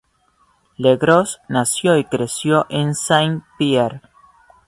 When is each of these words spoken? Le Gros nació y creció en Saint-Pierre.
Le 0.79 0.97
Gros 0.97 1.37
nació 1.47 1.95
y 1.95 2.05
creció 2.05 2.65
en 2.69 2.95
Saint-Pierre. 2.95 4.01